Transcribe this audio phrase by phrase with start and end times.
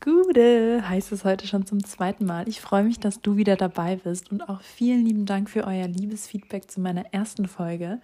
[0.00, 2.48] Gude heißt es heute schon zum zweiten Mal.
[2.48, 5.88] Ich freue mich, dass du wieder dabei bist und auch vielen lieben Dank für euer
[5.88, 8.00] liebes Feedback zu meiner ersten Folge.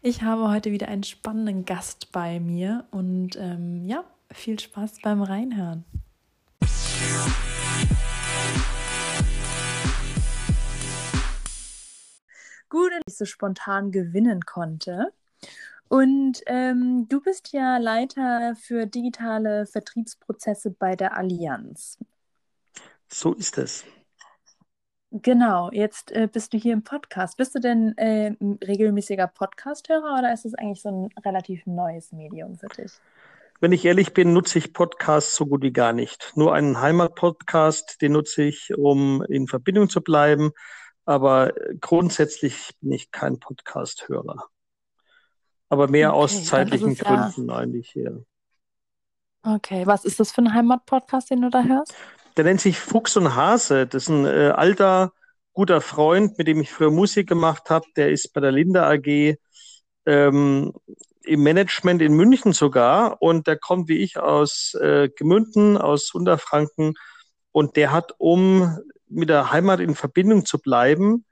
[0.00, 5.20] Ich habe heute wieder einen spannenden Gast bei mir und ähm, ja, viel Spaß beim
[5.20, 5.84] Reinhören.
[12.70, 15.12] Gude, ich so spontan gewinnen konnte.
[15.94, 21.98] Und ähm, du bist ja Leiter für digitale Vertriebsprozesse bei der Allianz.
[23.06, 23.84] So ist es.
[25.12, 27.36] Genau, jetzt äh, bist du hier im Podcast.
[27.36, 32.10] Bist du denn äh, ein regelmäßiger Podcast-Hörer oder ist es eigentlich so ein relativ neues
[32.10, 32.90] Medium für dich?
[33.60, 36.32] Wenn ich ehrlich bin, nutze ich Podcasts so gut wie gar nicht.
[36.34, 40.50] Nur einen Heimat-Podcast, den nutze ich, um in Verbindung zu bleiben.
[41.04, 44.48] Aber grundsätzlich bin ich kein Podcast-Hörer
[45.74, 47.56] aber mehr okay, aus zeitlichen Gründen ja.
[47.56, 48.24] eigentlich hier.
[49.42, 51.94] Okay, was ist das für ein Heimatpodcast, den du da hörst?
[52.36, 53.86] Der nennt sich Fuchs und Hase.
[53.86, 55.12] Das ist ein äh, alter,
[55.52, 57.86] guter Freund, mit dem ich früher Musik gemacht habe.
[57.96, 59.36] Der ist bei der Linde AG
[60.06, 60.72] ähm,
[61.24, 66.94] im Management in München sogar und der kommt wie ich aus äh, Gemünden, aus Unterfranken
[67.52, 71.24] und der hat, um mit der Heimat in Verbindung zu bleiben,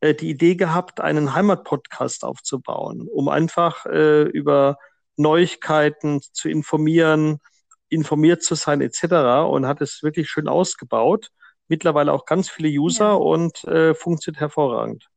[0.00, 4.78] äh, die Idee gehabt, einen Heimatpodcast aufzubauen, um einfach äh, über
[5.16, 7.40] Neuigkeiten zu informieren,
[7.88, 9.48] informiert zu sein etc.
[9.48, 11.30] und hat es wirklich schön ausgebaut.
[11.68, 13.14] Mittlerweile auch ganz viele User ja.
[13.14, 15.08] und äh, funktioniert hervorragend.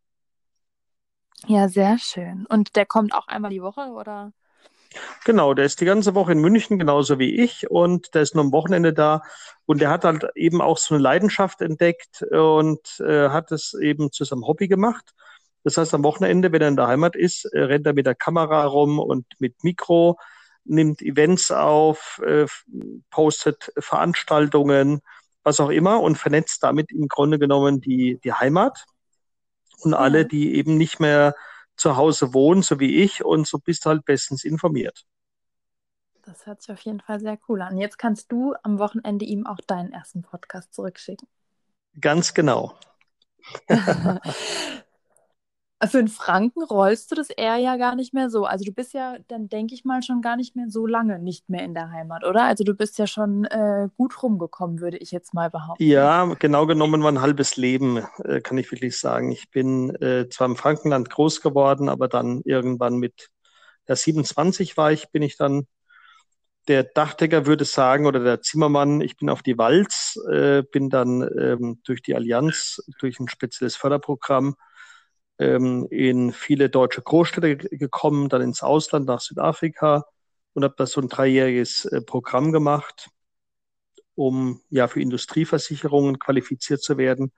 [1.48, 2.46] Ja, sehr schön.
[2.48, 4.32] Und der kommt auch einmal die Woche oder?
[5.26, 8.44] Genau, der ist die ganze Woche in München, genauso wie ich, und der ist nur
[8.44, 9.22] am Wochenende da.
[9.66, 14.12] Und der hat halt eben auch so eine Leidenschaft entdeckt und äh, hat es eben
[14.12, 15.14] zu seinem Hobby gemacht.
[15.64, 18.16] Das heißt, am Wochenende, wenn er in der Heimat ist, äh, rennt er mit der
[18.16, 20.18] Kamera rum und mit Mikro,
[20.66, 22.46] nimmt Events auf, äh,
[23.10, 25.02] postet Veranstaltungen,
[25.44, 28.86] was auch immer und vernetzt damit im Grunde genommen die, die Heimat
[29.82, 31.36] und alle, die eben nicht mehr
[31.76, 35.06] zu Hause wohnen, so wie ich, und so bist du halt bestens informiert.
[36.24, 37.78] Das hört sich auf jeden Fall sehr cool an.
[37.78, 41.28] Jetzt kannst du am Wochenende ihm auch deinen ersten Podcast zurückschicken.
[42.00, 42.78] Ganz genau.
[45.90, 48.46] Für einen Franken rollst du das eher ja gar nicht mehr so.
[48.46, 51.50] Also du bist ja, dann denke ich mal, schon gar nicht mehr so lange nicht
[51.50, 52.44] mehr in der Heimat, oder?
[52.44, 55.84] Also du bist ja schon äh, gut rumgekommen, würde ich jetzt mal behaupten.
[55.84, 59.32] Ja, genau genommen war ein halbes Leben, äh, kann ich wirklich sagen.
[59.32, 63.30] Ich bin äh, zwar im Frankenland groß geworden, aber dann irgendwann mit
[63.88, 65.66] ja, 27 war ich, bin ich dann
[66.68, 71.28] der Dachdecker würde sagen oder der Zimmermann, ich bin auf die Walz, äh, bin dann
[71.40, 74.56] ähm, durch die Allianz, durch ein spezielles Förderprogramm
[75.42, 80.06] ähm, in viele deutsche Großstädte gekommen, dann ins Ausland nach Südafrika
[80.54, 83.10] und habe da so ein dreijähriges äh, Programm gemacht,
[84.16, 87.32] um ja für Industrieversicherungen qualifiziert zu werden.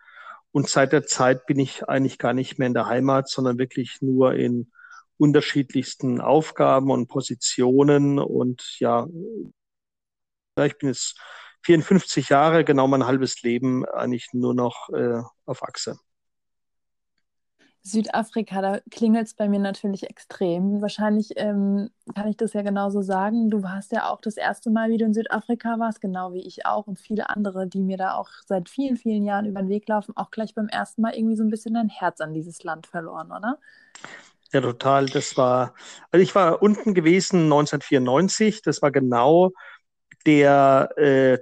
[0.51, 4.01] Und seit der Zeit bin ich eigentlich gar nicht mehr in der Heimat, sondern wirklich
[4.01, 4.71] nur in
[5.17, 8.19] unterschiedlichsten Aufgaben und Positionen.
[8.19, 9.07] Und ja,
[10.57, 11.17] ich bin jetzt
[11.63, 15.97] 54 Jahre, genau mein halbes Leben eigentlich nur noch äh, auf Achse.
[17.85, 20.81] Südafrika, da klingelt es bei mir natürlich extrem.
[20.81, 23.49] Wahrscheinlich ähm, kann ich das ja genauso sagen.
[23.49, 26.65] Du warst ja auch das erste Mal, wie du in Südafrika warst, genau wie ich
[26.65, 29.85] auch und viele andere, die mir da auch seit vielen, vielen Jahren über den Weg
[29.89, 32.87] laufen, auch gleich beim ersten Mal irgendwie so ein bisschen dein Herz an dieses Land
[32.87, 33.59] verloren, oder?
[34.53, 35.07] Ja, total.
[35.07, 35.73] Das war,
[36.09, 38.61] also ich war unten gewesen 1994.
[38.61, 39.51] Das war genau
[40.25, 41.39] der äh,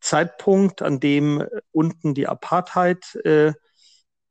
[0.00, 3.52] Zeitpunkt, an dem unten die Apartheid äh,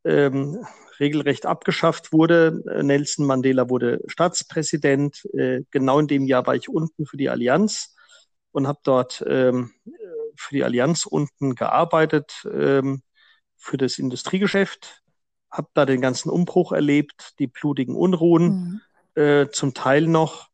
[0.06, 0.66] ähm,
[1.00, 2.62] regelrecht abgeschafft wurde.
[2.84, 5.26] Nelson Mandela wurde Staatspräsident.
[5.34, 7.96] Äh, genau in dem Jahr war ich unten für die Allianz
[8.52, 9.72] und habe dort ähm,
[10.36, 13.02] für die Allianz unten gearbeitet, ähm,
[13.58, 15.04] für das Industriegeschäft.
[15.52, 18.82] Habe da den ganzen Umbruch erlebt, die blutigen Unruhen,
[19.16, 19.22] mhm.
[19.22, 20.50] äh, zum Teil noch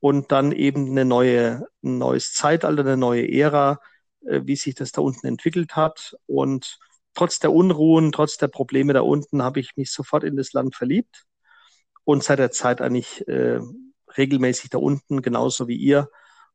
[0.00, 3.80] und dann eben eine neue, ein neues Zeitalter, eine neue Ära,
[4.26, 6.78] äh, wie sich das da unten entwickelt hat und
[7.20, 10.74] trotz der Unruhen, trotz der Probleme da unten, habe ich mich sofort in das Land
[10.74, 11.26] verliebt
[12.04, 13.60] und seit der Zeit eigentlich äh,
[14.16, 16.08] regelmäßig da unten, genauso wie ihr.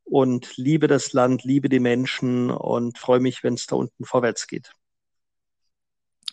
[0.06, 4.48] Und liebe das Land, liebe die Menschen und freue mich, wenn es da unten vorwärts
[4.48, 4.72] geht.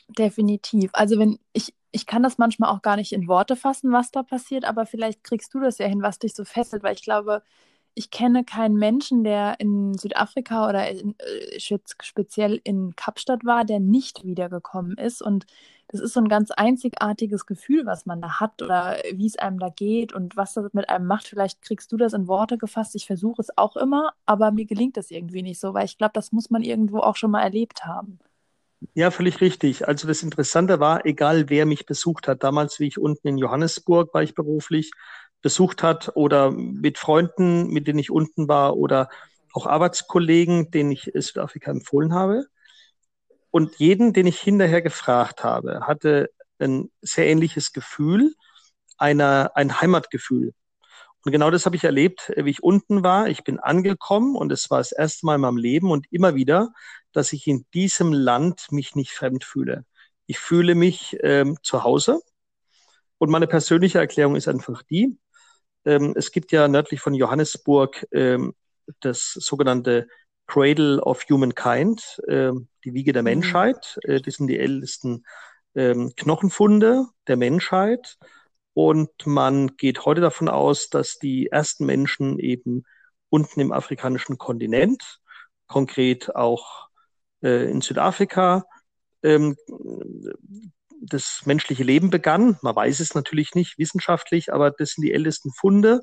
[0.09, 0.89] Definitiv.
[0.95, 4.23] Also wenn ich, ich kann das manchmal auch gar nicht in Worte fassen, was da
[4.23, 7.43] passiert, aber vielleicht kriegst du das ja hin, was dich so fesselt, weil ich glaube,
[7.95, 11.59] ich kenne keinen Menschen, der in Südafrika oder in, äh,
[12.03, 15.23] speziell in Kapstadt war, der nicht wiedergekommen ist.
[15.23, 15.47] Und
[15.89, 19.59] das ist so ein ganz einzigartiges Gefühl, was man da hat oder wie es einem
[19.59, 21.29] da geht und was das mit einem macht.
[21.29, 22.95] Vielleicht kriegst du das in Worte gefasst.
[22.95, 26.13] Ich versuche es auch immer, aber mir gelingt das irgendwie nicht so, weil ich glaube,
[26.15, 28.19] das muss man irgendwo auch schon mal erlebt haben.
[28.95, 29.87] Ja, völlig richtig.
[29.87, 34.13] Also das Interessante war, egal wer mich besucht hat, damals, wie ich unten in Johannesburg
[34.13, 34.91] war ich beruflich,
[35.43, 39.09] besucht hat oder mit Freunden, mit denen ich unten war oder
[39.53, 42.47] auch Arbeitskollegen, denen ich Südafrika empfohlen habe.
[43.51, 48.35] Und jeden, den ich hinterher gefragt habe, hatte ein sehr ähnliches Gefühl,
[48.97, 50.55] einer, ein Heimatgefühl.
[51.25, 53.29] Und genau das habe ich erlebt, wie ich unten war.
[53.29, 56.73] Ich bin angekommen und es war das erste Mal in meinem Leben und immer wieder,
[57.13, 59.85] dass ich in diesem Land mich nicht fremd fühle.
[60.27, 62.21] Ich fühle mich ähm, zu Hause.
[63.19, 65.17] Und meine persönliche Erklärung ist einfach die,
[65.85, 68.55] ähm, es gibt ja nördlich von Johannesburg ähm,
[69.01, 70.09] das sogenannte
[70.47, 72.53] Cradle of Humankind, äh,
[72.85, 73.29] die Wiege der mhm.
[73.29, 73.99] Menschheit.
[74.03, 75.25] Äh, das sind die ältesten
[75.75, 78.17] äh, Knochenfunde der Menschheit.
[78.75, 82.85] Und man geht heute davon aus, dass die ersten Menschen eben
[83.29, 85.21] unten im afrikanischen Kontinent,
[85.67, 86.89] konkret auch
[87.43, 88.65] äh, in Südafrika,
[89.23, 89.57] ähm,
[91.05, 92.59] das menschliche Leben begann.
[92.63, 96.01] Man weiß es natürlich nicht wissenschaftlich, aber das sind die ältesten Funde.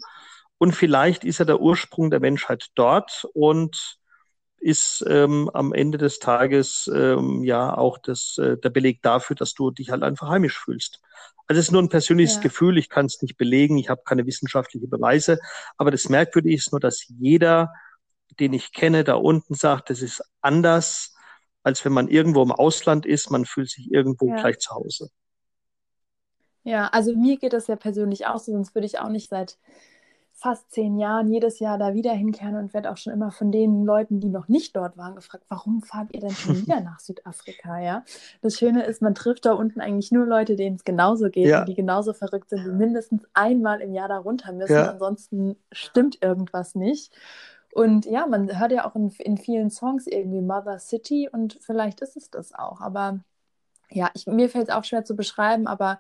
[0.58, 3.98] Und vielleicht ist ja der Ursprung der Menschheit dort und
[4.60, 9.54] ist ähm, am Ende des Tages ähm, ja auch das, äh, der Beleg dafür, dass
[9.54, 11.02] du dich halt einfach heimisch fühlst.
[11.48, 12.42] Also es ist nur ein persönliches ja.
[12.42, 15.40] Gefühl, ich kann es nicht belegen, ich habe keine wissenschaftlichen Beweise,
[15.78, 17.72] aber das Merkwürdige ist nur, dass jeder,
[18.40, 21.16] den ich kenne, da unten sagt, das ist anders
[21.70, 23.30] als wenn man irgendwo im Ausland ist.
[23.30, 24.42] Man fühlt sich irgendwo ja.
[24.42, 25.10] gleich zu Hause.
[26.64, 29.58] Ja, also mir geht das ja persönlich auch so, sonst würde ich auch nicht seit
[30.34, 33.84] fast zehn Jahren jedes Jahr da wieder hinkehren und werde auch schon immer von den
[33.84, 37.80] Leuten, die noch nicht dort waren, gefragt, warum fahrt ihr denn schon wieder nach Südafrika?
[37.80, 38.04] Ja,
[38.42, 41.60] das Schöne ist, man trifft da unten eigentlich nur Leute, denen es genauso geht ja.
[41.60, 44.74] und die genauso verrückt sind, die mindestens einmal im Jahr da runter müssen.
[44.74, 44.92] Ja.
[44.92, 47.14] Ansonsten stimmt irgendwas nicht.
[47.74, 52.02] Und ja, man hört ja auch in, in vielen Songs irgendwie Mother City und vielleicht
[52.02, 52.82] ist es das auch.
[52.82, 53.20] Aber
[53.92, 56.00] ja, ich, mir fällt es auch schwer zu beschreiben, aber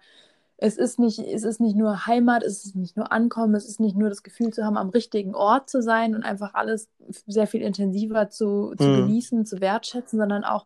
[0.62, 3.80] es ist, nicht, es ist nicht nur Heimat, es ist nicht nur Ankommen, es ist
[3.80, 6.90] nicht nur das Gefühl zu haben, am richtigen Ort zu sein und einfach alles
[7.28, 8.96] sehr viel intensiver zu, zu mhm.
[8.98, 10.66] genießen, zu wertschätzen, sondern auch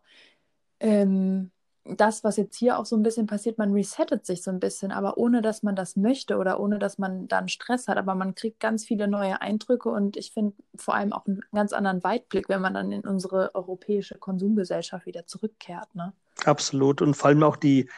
[0.80, 1.52] ähm,
[1.84, 4.90] das, was jetzt hier auch so ein bisschen passiert, man resettet sich so ein bisschen,
[4.90, 7.98] aber ohne dass man das möchte oder ohne dass man dann Stress hat.
[7.98, 11.72] Aber man kriegt ganz viele neue Eindrücke und ich finde vor allem auch einen ganz
[11.72, 15.94] anderen Weitblick, wenn man dann in unsere europäische Konsumgesellschaft wieder zurückkehrt.
[15.94, 16.14] Ne?
[16.44, 17.02] Absolut.
[17.02, 17.90] Und vor allem auch die,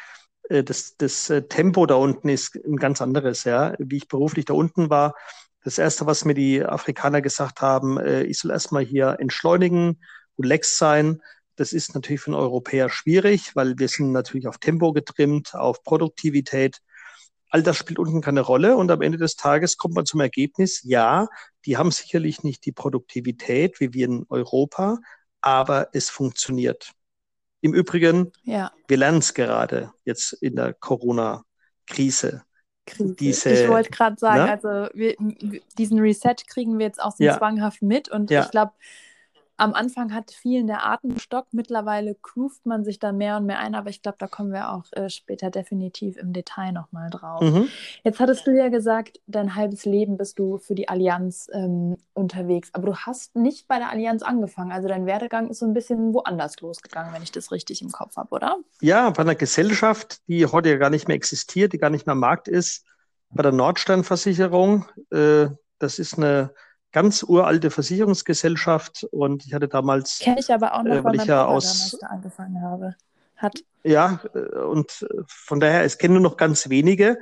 [0.48, 3.74] äh, das, das äh, Tempo da unten ist ein ganz anderes, ja.
[3.78, 5.14] Wie ich beruflich da unten war,
[5.62, 10.00] das erste, was mir die Afrikaner gesagt haben, äh, ich soll erstmal hier entschleunigen,
[10.38, 11.22] relax sein
[11.56, 15.82] das ist natürlich für einen Europäer schwierig, weil wir sind natürlich auf Tempo getrimmt, auf
[15.82, 16.80] Produktivität.
[17.50, 20.82] All das spielt unten keine Rolle und am Ende des Tages kommt man zum Ergebnis,
[20.84, 21.28] ja,
[21.64, 24.98] die haben sicherlich nicht die Produktivität wie wir in Europa,
[25.40, 26.92] aber es funktioniert.
[27.60, 28.70] Im Übrigen, ja.
[28.86, 32.42] wir lernen es gerade jetzt in der Corona-Krise.
[32.98, 34.50] Diese, ich wollte gerade sagen, ne?
[34.50, 35.16] also wir,
[35.76, 37.36] diesen Reset kriegen wir jetzt auch so ja.
[37.36, 38.44] zwanghaft mit und ja.
[38.44, 38.72] ich glaube,
[39.56, 43.58] am Anfang hat vielen der Atem gestockt, mittlerweile groovt man sich da mehr und mehr
[43.58, 47.42] ein, aber ich glaube, da kommen wir auch äh, später definitiv im Detail nochmal drauf.
[47.42, 47.68] Mhm.
[48.04, 52.70] Jetzt hattest du ja gesagt, dein halbes Leben bist du für die Allianz ähm, unterwegs,
[52.72, 56.12] aber du hast nicht bei der Allianz angefangen, also dein Werdegang ist so ein bisschen
[56.12, 58.58] woanders losgegangen, wenn ich das richtig im Kopf habe, oder?
[58.80, 62.12] Ja, bei einer Gesellschaft, die heute ja gar nicht mehr existiert, die gar nicht mehr
[62.12, 62.84] am Markt ist,
[63.30, 64.86] bei der Nordstern-Versicherung.
[65.10, 65.48] Äh,
[65.78, 66.52] das ist eine
[66.92, 70.18] ganz uralte Versicherungsgesellschaft und ich hatte damals.
[70.18, 72.94] Kenne ich aber auch noch, äh, weil ich ja aus, da angefangen habe.
[73.36, 73.62] Hat.
[73.84, 77.18] Ja, äh, und von daher, es kennen nur noch ganz wenige.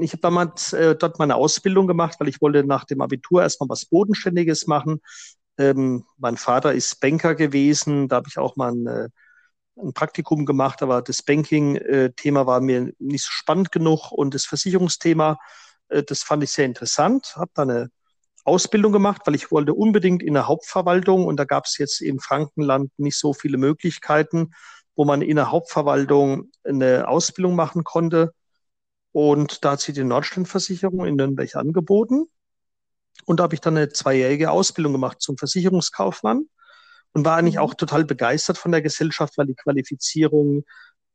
[0.00, 3.68] Ich habe damals äh, dort meine Ausbildung gemacht, weil ich wollte nach dem Abitur erstmal
[3.68, 5.00] was Bodenständiges machen.
[5.58, 9.08] Ähm, mein Vater ist Banker gewesen, da habe ich auch mal ein, äh,
[9.76, 14.46] ein Praktikum gemacht, aber das Banking-Thema äh, war mir nicht so spannend genug und das
[14.46, 15.38] Versicherungsthema,
[15.88, 17.34] äh, das fand ich sehr interessant.
[17.36, 17.90] Habe da eine
[18.44, 22.18] Ausbildung gemacht, weil ich wollte unbedingt in der Hauptverwaltung und da gab es jetzt im
[22.18, 24.52] Frankenland nicht so viele Möglichkeiten,
[24.96, 28.34] wo man in der Hauptverwaltung eine Ausbildung machen konnte.
[29.12, 32.26] Und da hat sie die Nordstandversicherung in Nürnberg angeboten.
[33.24, 36.48] Und da habe ich dann eine zweijährige Ausbildung gemacht zum Versicherungskaufmann
[37.12, 37.62] und war eigentlich mhm.
[37.62, 40.64] auch total begeistert von der Gesellschaft, weil die Qualifizierung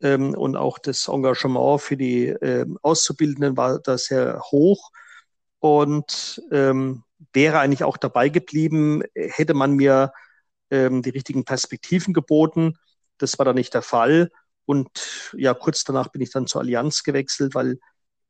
[0.01, 4.91] ähm, und auch das Engagement für die ähm, Auszubildenden war da sehr hoch.
[5.59, 7.03] Und ähm,
[7.33, 10.13] wäre eigentlich auch dabei geblieben, hätte man mir
[10.71, 12.77] ähm, die richtigen Perspektiven geboten.
[13.17, 14.31] Das war dann nicht der Fall.
[14.65, 14.89] und
[15.35, 17.79] ja, kurz danach bin ich dann zur Allianz gewechselt, weil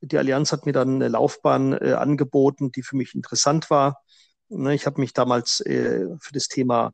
[0.00, 4.02] die Allianz hat mir dann eine Laufbahn äh, angeboten, die für mich interessant war.
[4.48, 6.92] Ne, ich habe mich damals äh, für das Thema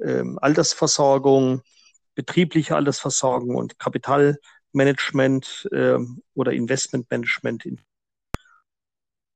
[0.00, 1.62] ähm, Altersversorgung,
[2.14, 5.98] betriebliche Altersversorgung und Kapitalmanagement äh,
[6.34, 7.80] oder Investmentmanagement in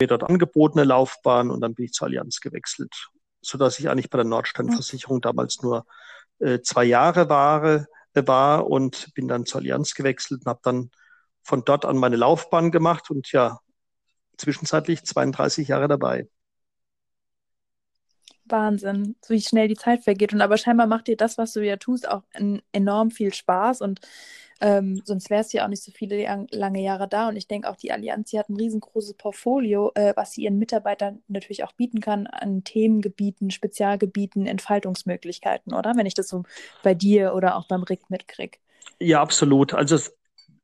[0.00, 3.08] mir dort angebotene Laufbahn und dann bin ich zur Allianz gewechselt,
[3.40, 5.86] so dass ich eigentlich bei der Nordstandversicherung damals nur
[6.38, 10.90] äh, zwei Jahre war, äh, war und bin dann zur Allianz gewechselt und habe dann
[11.42, 13.58] von dort an meine Laufbahn gemacht und ja,
[14.36, 16.28] zwischenzeitlich 32 Jahre dabei.
[18.50, 20.32] Wahnsinn, so wie schnell die Zeit vergeht.
[20.32, 22.22] Und aber scheinbar macht dir das, was du ja tust, auch
[22.72, 23.80] enorm viel Spaß.
[23.80, 24.00] Und
[24.60, 27.28] ähm, sonst wärst du ja auch nicht so viele lange Jahre da.
[27.28, 30.58] Und ich denke auch, die Allianz, die hat ein riesengroßes Portfolio, äh, was sie ihren
[30.58, 35.94] Mitarbeitern natürlich auch bieten kann an Themengebieten, Spezialgebieten, Entfaltungsmöglichkeiten, oder?
[35.96, 36.42] Wenn ich das so
[36.82, 38.58] bei dir oder auch beim Rick mitkriege.
[38.98, 39.74] Ja, absolut.
[39.74, 39.98] Also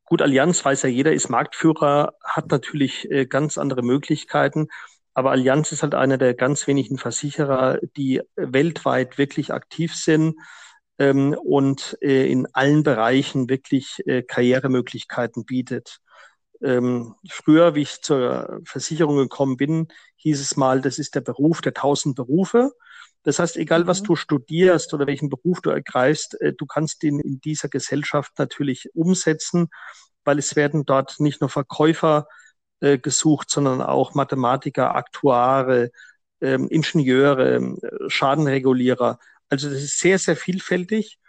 [0.03, 4.67] gut, Allianz weiß ja jeder, ist Marktführer, hat natürlich äh, ganz andere Möglichkeiten.
[5.15, 10.35] Aber Allianz ist halt einer der ganz wenigen Versicherer, die weltweit wirklich aktiv sind
[10.99, 15.99] ähm, und äh, in allen Bereichen wirklich äh, Karrieremöglichkeiten bietet.
[16.61, 21.61] Ähm, früher, wie ich zur Versicherung gekommen bin, hieß es mal, das ist der Beruf
[21.61, 22.73] der tausend Berufe.
[23.23, 24.07] Das heißt, egal was mhm.
[24.07, 28.89] du studierst oder welchen Beruf du ergreifst, äh, du kannst ihn in dieser Gesellschaft natürlich
[28.93, 29.69] umsetzen,
[30.25, 32.27] weil es werden dort nicht nur Verkäufer
[32.79, 35.91] äh, gesucht, sondern auch Mathematiker, Aktuare,
[36.41, 39.19] ähm, Ingenieure, äh, Schadenregulierer.
[39.49, 41.19] Also das ist sehr, sehr vielfältig.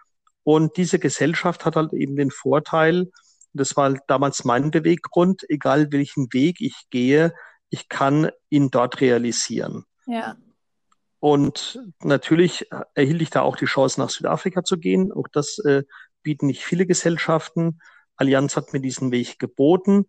[0.43, 3.11] Und diese Gesellschaft hat halt eben den Vorteil,
[3.53, 7.35] das war damals mein Beweggrund, egal welchen Weg ich gehe,
[7.71, 9.85] ich kann ihn dort realisieren.
[10.07, 10.37] Ja.
[11.19, 15.13] Und natürlich erhielt ich da auch die Chance, nach Südafrika zu gehen.
[15.13, 15.83] Auch das äh,
[16.23, 17.81] bieten nicht viele Gesellschaften.
[18.17, 20.07] Allianz hat mir diesen Weg geboten.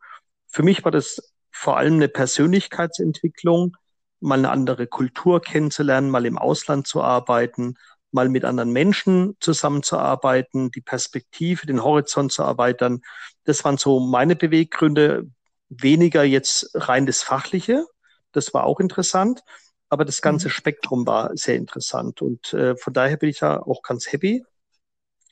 [0.47, 3.75] Für mich war das vor allem eine Persönlichkeitsentwicklung,
[4.19, 7.75] mal eine andere Kultur kennenzulernen, mal im Ausland zu arbeiten,
[8.11, 13.01] mal mit anderen Menschen zusammenzuarbeiten, die Perspektive, den Horizont zu erweitern.
[13.43, 15.29] Das waren so meine Beweggründe,
[15.69, 17.85] weniger jetzt rein das Fachliche.
[18.31, 19.41] Das war auch interessant,
[19.89, 20.51] aber das ganze mhm.
[20.51, 22.21] Spektrum war sehr interessant.
[22.21, 24.43] Und äh, von daher bin ich ja auch ganz happy,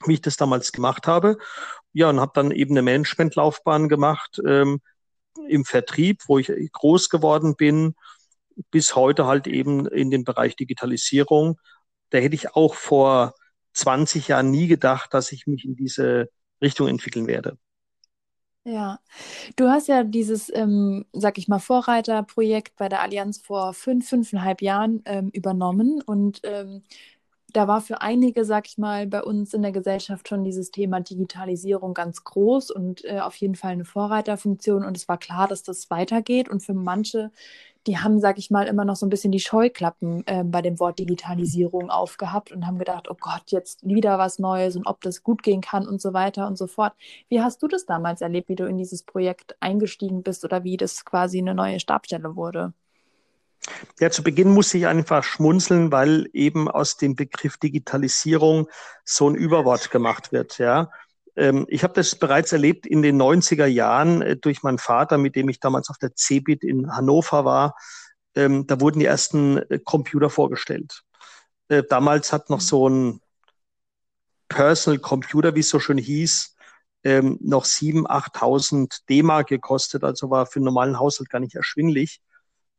[0.06, 1.38] wie ich das damals gemacht habe.
[1.94, 4.82] Ja, und habe dann eben eine Managementlaufbahn gemacht ähm,
[5.48, 7.96] im Vertrieb, wo ich groß geworden bin,
[8.72, 11.60] bis heute halt eben in dem Bereich Digitalisierung.
[12.10, 13.34] Da hätte ich auch vor
[13.74, 16.30] 20 Jahren nie gedacht, dass ich mich in diese
[16.62, 17.58] Richtung entwickeln werde.
[18.68, 19.00] Ja,
[19.58, 24.60] du hast ja dieses, ähm, sag ich mal, Vorreiterprojekt bei der Allianz vor fünf, fünfeinhalb
[24.64, 26.82] Jahren ähm, übernommen und ähm,
[27.56, 31.00] da war für einige, sag ich mal, bei uns in der Gesellschaft schon dieses Thema
[31.00, 34.84] Digitalisierung ganz groß und äh, auf jeden Fall eine Vorreiterfunktion.
[34.84, 36.50] Und es war klar, dass das weitergeht.
[36.50, 37.32] Und für manche,
[37.88, 40.80] die haben, sag ich mal, immer noch so ein bisschen die Scheuklappen äh, bei dem
[40.80, 45.24] Wort Digitalisierung aufgehabt und haben gedacht, oh Gott, jetzt wieder was Neues und ob das
[45.24, 46.94] gut gehen kann und so weiter und so fort.
[47.30, 50.76] Wie hast du das damals erlebt, wie du in dieses Projekt eingestiegen bist oder wie
[50.76, 52.74] das quasi eine neue Stabstelle wurde?
[54.00, 58.68] Ja, zu Beginn muss ich einfach schmunzeln, weil eben aus dem Begriff Digitalisierung
[59.04, 60.58] so ein Überwort gemacht wird.
[60.58, 60.92] Ja,
[61.36, 65.36] ähm, ich habe das bereits erlebt in den 90er Jahren äh, durch meinen Vater, mit
[65.36, 67.76] dem ich damals auf der CeBIT in Hannover war.
[68.36, 71.04] Ähm, da wurden die ersten äh, Computer vorgestellt.
[71.70, 73.22] Äh, damals hat noch so ein
[74.48, 76.56] Personal Computer, wie es so schön hieß,
[77.04, 80.04] ähm, noch 7.000, 8.000 D-Mark gekostet.
[80.04, 82.22] Also war für einen normalen Haushalt gar nicht erschwinglich.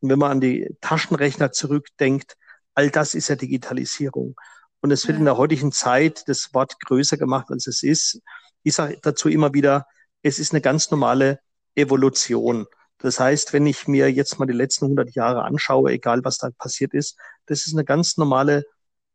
[0.01, 2.35] Und wenn man an die Taschenrechner zurückdenkt,
[2.73, 4.35] all das ist ja Digitalisierung.
[4.81, 8.21] Und es wird in der heutigen Zeit das Wort größer gemacht, als es ist.
[8.63, 9.87] Ich sage dazu immer wieder,
[10.21, 11.39] es ist eine ganz normale
[11.75, 12.67] Evolution.
[12.99, 16.49] Das heißt, wenn ich mir jetzt mal die letzten 100 Jahre anschaue, egal was da
[16.51, 18.65] passiert ist, das ist eine ganz normale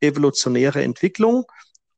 [0.00, 1.44] evolutionäre Entwicklung.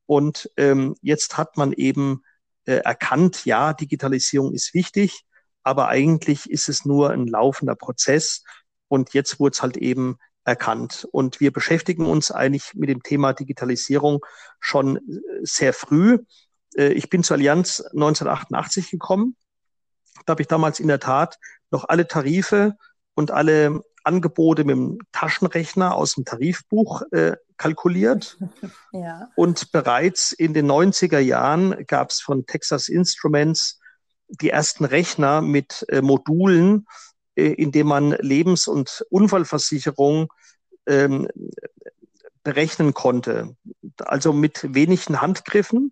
[0.05, 2.21] Und ähm, jetzt hat man eben
[2.65, 5.23] äh, erkannt, ja, Digitalisierung ist wichtig,
[5.63, 8.43] aber eigentlich ist es nur ein laufender Prozess.
[8.87, 11.07] Und jetzt wurde es halt eben erkannt.
[11.11, 14.23] Und wir beschäftigen uns eigentlich mit dem Thema Digitalisierung
[14.59, 15.01] schon äh,
[15.43, 16.19] sehr früh.
[16.75, 19.35] Äh, ich bin zur Allianz 1988 gekommen.
[20.25, 21.37] Da habe ich damals in der Tat
[21.71, 22.75] noch alle Tarife
[23.15, 28.37] und alle Angebote mit dem Taschenrechner aus dem Tarifbuch äh, kalkuliert.
[28.91, 29.29] Ja.
[29.35, 33.81] Und bereits in den 90er Jahren gab es von Texas Instruments
[34.29, 36.87] die ersten Rechner mit äh, Modulen,
[37.35, 40.31] indem man Lebens- und Unfallversicherung
[40.87, 41.27] ähm,
[42.43, 43.55] berechnen konnte.
[43.99, 45.91] Also mit wenigen Handgriffen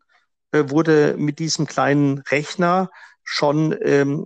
[0.52, 2.90] äh, wurde mit diesem kleinen Rechner
[3.24, 4.26] schon ähm,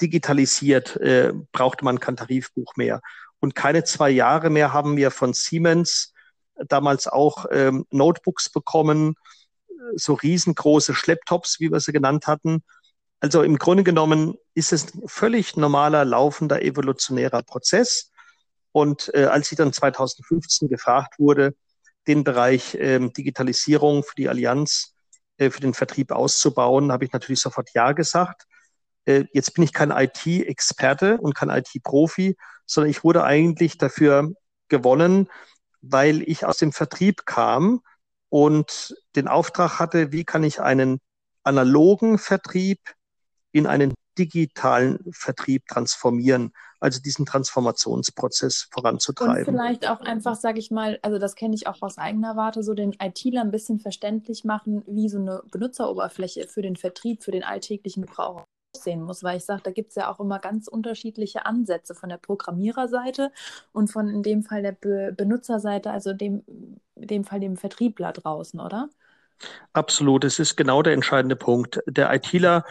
[0.00, 3.00] digitalisiert, äh, brauchte man kein Tarifbuch mehr.
[3.40, 6.12] Und keine zwei Jahre mehr haben wir von Siemens
[6.68, 9.16] damals auch ähm, Notebooks bekommen,
[9.96, 12.62] so riesengroße Schlepptops, wie wir sie genannt hatten.
[13.22, 18.10] Also im Grunde genommen ist es ein völlig normaler, laufender, evolutionärer Prozess.
[18.72, 21.54] Und äh, als ich dann 2015 gefragt wurde,
[22.08, 24.96] den Bereich ähm, Digitalisierung für die Allianz,
[25.36, 28.42] äh, für den Vertrieb auszubauen, habe ich natürlich sofort Ja gesagt.
[29.04, 32.36] Äh, jetzt bin ich kein IT-Experte und kein IT-Profi,
[32.66, 34.32] sondern ich wurde eigentlich dafür
[34.66, 35.28] gewonnen,
[35.80, 37.82] weil ich aus dem Vertrieb kam
[38.30, 40.98] und den Auftrag hatte, wie kann ich einen
[41.44, 42.80] analogen Vertrieb
[43.52, 49.54] in einen digitalen Vertrieb transformieren, also diesen Transformationsprozess voranzutreiben.
[49.54, 52.62] Und vielleicht auch einfach, sage ich mal, also das kenne ich auch aus eigener Warte,
[52.62, 57.30] so den ITler ein bisschen verständlich machen, wie so eine Benutzeroberfläche für den Vertrieb, für
[57.30, 58.44] den alltäglichen Gebrauch
[58.74, 62.08] aussehen muss, weil ich sage, da gibt es ja auch immer ganz unterschiedliche Ansätze von
[62.08, 63.30] der Programmiererseite
[63.72, 66.42] und von in dem Fall der Be Benutzerseite, also dem,
[66.94, 68.88] in dem Fall dem Vertriebler draußen, oder?
[69.72, 71.80] Absolut, es ist genau der entscheidende Punkt.
[71.86, 72.64] Der ITler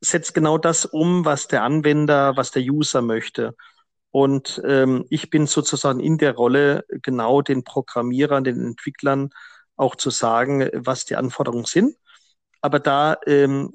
[0.00, 3.54] setzt genau das um, was der Anwender, was der User möchte.
[4.10, 9.30] Und ähm, ich bin sozusagen in der Rolle, genau den Programmierern, den Entwicklern
[9.76, 11.96] auch zu sagen, was die Anforderungen sind.
[12.60, 13.74] Aber da ähm,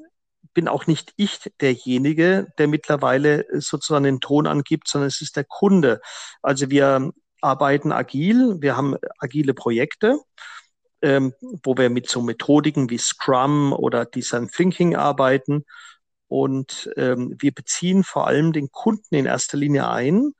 [0.53, 5.43] bin auch nicht ich derjenige, der mittlerweile sozusagen den Ton angibt, sondern es ist der
[5.43, 6.01] Kunde.
[6.41, 7.11] Also wir
[7.41, 10.19] arbeiten agil, wir haben agile Projekte,
[11.01, 11.33] ähm,
[11.63, 15.65] wo wir mit so Methodiken wie Scrum oder Design Thinking arbeiten.
[16.29, 20.33] Und ähm, wir beziehen vor allem den Kunden in erster Linie ein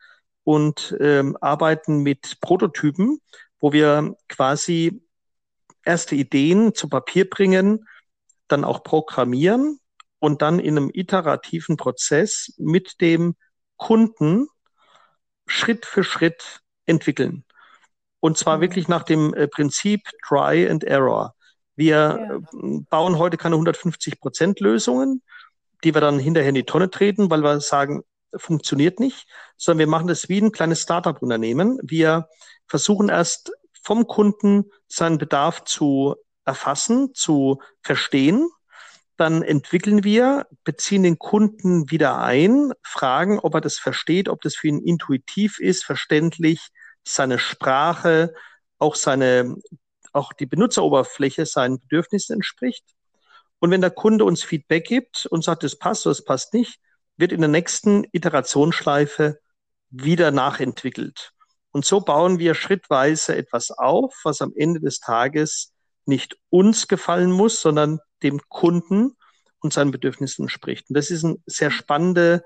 [0.44, 3.20] und ähm, arbeiten mit Prototypen,
[3.60, 5.02] wo wir quasi
[5.84, 7.88] erste Ideen zu Papier bringen,
[8.48, 9.80] dann auch programmieren
[10.20, 13.36] und dann in einem iterativen Prozess mit dem
[13.78, 14.48] Kunden
[15.48, 17.46] Schritt für Schritt entwickeln.
[18.20, 18.62] Und zwar mhm.
[18.62, 21.34] wirklich nach dem äh, Prinzip Try and Error.
[21.76, 22.36] Wir ja.
[22.36, 22.40] Äh,
[22.90, 25.24] bauen heute keine 150 Prozent Lösungen,
[25.84, 28.04] die wir dann hinterher in die Tonne treten, weil wir sagen,
[28.36, 31.80] funktioniert nicht, sondern wir machen das wie ein kleines Startup-Unternehmen.
[31.82, 32.28] Wir
[32.68, 36.16] versuchen erst vom Kunden seinen Bedarf zu
[36.46, 38.50] erfassen, zu verstehen
[39.20, 44.56] dann entwickeln wir, beziehen den Kunden wieder ein, fragen, ob er das versteht, ob das
[44.56, 46.70] für ihn intuitiv ist, verständlich,
[47.06, 48.34] seine Sprache,
[48.78, 49.58] auch seine,
[50.14, 52.86] auch die Benutzeroberfläche seinen Bedürfnissen entspricht.
[53.60, 56.80] Und wenn der Kunde uns Feedback gibt und sagt, das passt oder das passt nicht,
[57.18, 59.40] wird in der nächsten Iterationsschleife
[59.90, 61.32] wieder nachentwickelt.
[61.72, 65.74] Und so bauen wir schrittweise etwas auf, was am Ende des Tages
[66.06, 69.16] nicht uns gefallen muss, sondern dem Kunden
[69.60, 70.90] und seinen Bedürfnissen entspricht.
[70.90, 72.44] Und das ist eine sehr spannende,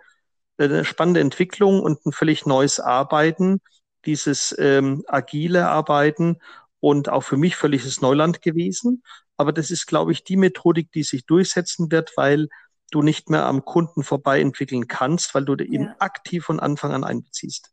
[0.58, 3.62] äh, eine spannende Entwicklung und ein völlig neues Arbeiten,
[4.06, 6.40] dieses ähm, agile Arbeiten
[6.80, 9.04] und auch für mich völliges Neuland gewesen.
[9.38, 12.48] Aber das ist, glaube ich, die Methodik, die sich durchsetzen wird, weil
[12.92, 15.96] du nicht mehr am Kunden vorbei entwickeln kannst, weil du ihn ja.
[16.00, 17.72] aktiv von Anfang an einbeziehst.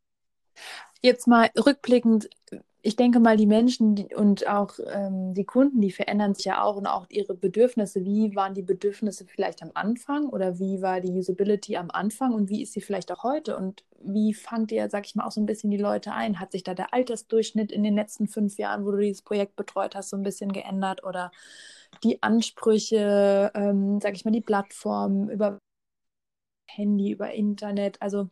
[1.03, 2.29] Jetzt mal rückblickend,
[2.83, 6.63] ich denke mal, die Menschen die, und auch ähm, die Kunden, die verändern sich ja
[6.63, 8.05] auch und auch ihre Bedürfnisse.
[8.05, 12.49] Wie waren die Bedürfnisse vielleicht am Anfang oder wie war die Usability am Anfang und
[12.49, 13.57] wie ist sie vielleicht auch heute?
[13.57, 16.41] Und wie fangt ihr, sag ich mal, auch so ein bisschen die Leute ein?
[16.41, 19.95] Hat sich da der Altersdurchschnitt in den letzten fünf Jahren, wo du dieses Projekt betreut
[19.95, 21.33] hast, so ein bisschen geändert oder
[22.05, 25.59] die Ansprüche, ähm, sag ich mal, die Plattform über
[26.67, 28.01] Handy, über Internet?
[28.01, 28.31] Also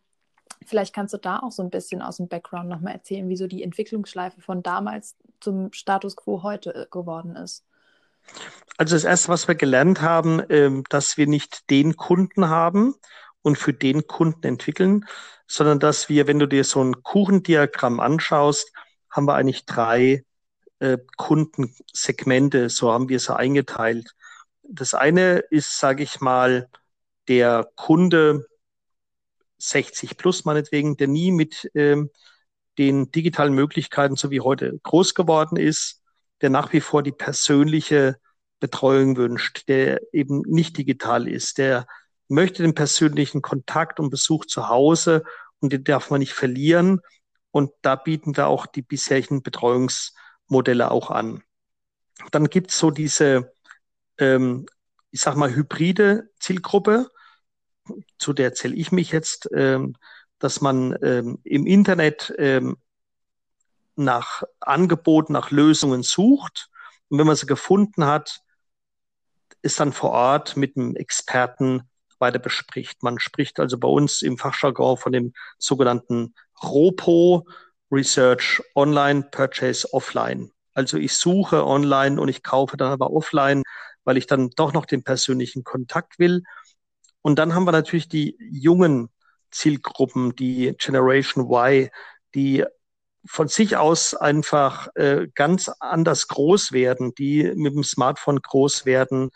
[0.69, 3.63] Vielleicht kannst du da auch so ein bisschen aus dem Background nochmal erzählen, wieso die
[3.63, 7.65] Entwicklungsschleife von damals zum Status quo heute äh, geworden ist.
[8.77, 12.95] Also das Erste, was wir gelernt haben, ähm, dass wir nicht den Kunden haben
[13.43, 15.07] und für den Kunden entwickeln,
[15.47, 18.71] sondern dass wir, wenn du dir so ein Kuchendiagramm anschaust,
[19.11, 20.25] haben wir eigentlich drei
[20.81, 24.15] äh, Kundensegmente, so haben wir es eingeteilt.
[24.63, 26.69] Das eine ist, sage ich mal,
[27.27, 28.47] der Kunde,
[29.59, 32.11] 60 plus meinetwegen, der nie mit ähm,
[32.79, 36.03] den digitalen Möglichkeiten so wie heute groß geworden ist,
[36.41, 38.17] der nach wie vor die persönliche
[38.61, 41.87] Betreuung wünscht, der eben nicht digital ist, der
[42.29, 45.25] möchte den persönlichen Kontakt und Besuch zu Hause
[45.61, 47.01] und den darf man nicht verlieren.
[47.51, 51.43] Und da bieten wir auch die bisherigen Betreuungsmodelle auch an.
[52.31, 53.53] Dann gibt's so diese,
[54.19, 54.67] ähm,
[55.11, 57.09] ich sag mal, hybride Zielgruppe,
[58.19, 59.97] zu der zähle ich mich jetzt, ähm,
[60.39, 62.77] dass man ähm, im Internet ähm,
[63.97, 66.71] nach Angeboten, nach Lösungen sucht.
[67.09, 68.41] Und wenn man sie gefunden hat,
[69.63, 71.83] es dann vor Ort mit einem Experten
[72.19, 73.03] weiter bespricht.
[73.03, 77.47] Man spricht also bei uns im Fachjargon von dem sogenannten ROPO,
[77.91, 80.51] Research Online, Purchase Offline.
[80.75, 83.63] Also ich suche online und ich kaufe dann aber offline,
[84.05, 86.43] weil ich dann doch noch den persönlichen Kontakt will.
[87.29, 89.11] Und dann haben wir natürlich die jungen
[89.51, 91.91] Zielgruppen, die Generation Y,
[92.35, 92.65] die
[93.27, 99.29] von sich aus einfach äh, ganz anders groß werden, die mit dem Smartphone groß werden,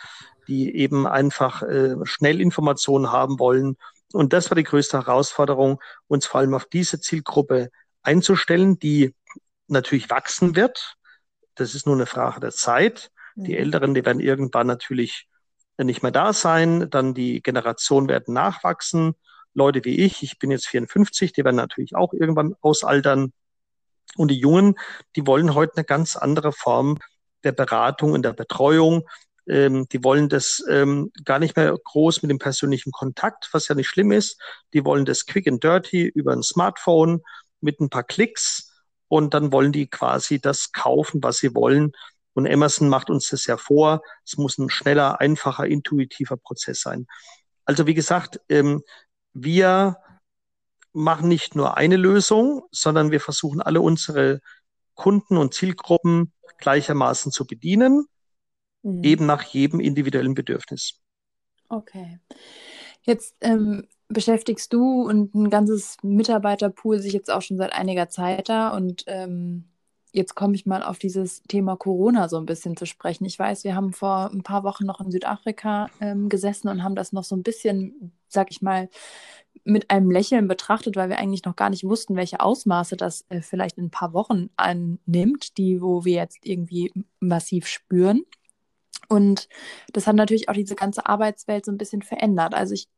[0.49, 3.77] die eben einfach äh, schnell Informationen haben wollen.
[4.15, 7.69] Und das war die größte Herausforderung, uns vor allem auf diese Zielgruppe
[8.03, 9.15] einzustellen, die
[9.69, 10.95] natürlich wachsen wird.
[11.57, 13.11] Das ist nur eine Frage der Zeit.
[13.35, 13.59] Die mhm.
[13.59, 15.29] Älteren, die werden irgendwann natürlich
[15.85, 16.89] nicht mehr da sein.
[16.91, 19.15] Dann die Generationen werden nachwachsen.
[19.55, 23.33] Leute wie ich, ich bin jetzt 54, die werden natürlich auch irgendwann ausaltern.
[24.17, 24.77] Und die Jungen,
[25.17, 26.99] die wollen heute eine ganz andere Form
[27.45, 29.09] der Beratung und der Betreuung.
[29.47, 33.75] Ähm, die wollen das ähm, gar nicht mehr groß mit dem persönlichen Kontakt, was ja
[33.75, 34.41] nicht schlimm ist.
[34.73, 37.23] Die wollen das quick and dirty über ein Smartphone
[37.61, 38.73] mit ein paar Klicks
[39.09, 41.93] und dann wollen die quasi das kaufen, was sie wollen.
[42.35, 44.03] Und Emerson macht uns das ja vor.
[44.25, 47.07] Es muss ein schneller, einfacher, intuitiver Prozess sein.
[47.65, 48.83] Also wie gesagt, ähm,
[49.33, 49.99] wir
[50.93, 54.41] machen nicht nur eine Lösung, sondern wir versuchen alle unsere
[54.95, 58.07] Kunden und Zielgruppen gleichermaßen zu bedienen,
[58.83, 59.03] mhm.
[59.03, 61.01] eben nach jedem individuellen Bedürfnis.
[61.69, 62.21] Okay.
[63.03, 68.49] Jetzt ähm, beschäftigst du und ein ganzes Mitarbeiterpool sich jetzt auch schon seit einiger Zeit
[68.49, 69.72] da und ähm,
[70.13, 73.25] jetzt komme ich mal auf dieses Thema Corona so ein bisschen zu sprechen.
[73.25, 76.95] Ich weiß, wir haben vor ein paar Wochen noch in Südafrika ähm, gesessen und haben
[76.95, 78.89] das noch so ein bisschen, sag ich mal,
[79.65, 83.41] mit einem Lächeln betrachtet, weil wir eigentlich noch gar nicht wussten, welche Ausmaße das äh,
[83.41, 88.23] vielleicht in ein paar Wochen annimmt, die, wo wir jetzt irgendwie massiv spüren.
[89.09, 89.49] Und
[89.93, 92.55] das hat natürlich auch diese ganze Arbeitswelt so ein bisschen verändert.
[92.55, 92.89] Also ich